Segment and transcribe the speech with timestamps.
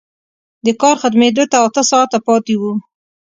[0.65, 2.71] د کار ختمېدو ته اته ساعته پاتې وو